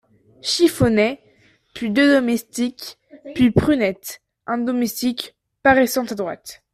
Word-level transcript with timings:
Chiffonnet; 0.41 1.21
puis 1.75 1.91
deux 1.91 2.11
domestiques; 2.11 2.97
puis 3.35 3.51
Prunette 3.51 4.23
Un 4.47 4.57
domestique, 4.57 5.35
paraissant 5.61 6.05
à 6.07 6.15
droite. 6.15 6.63